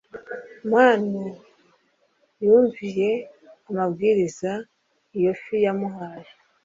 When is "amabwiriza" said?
3.69-4.51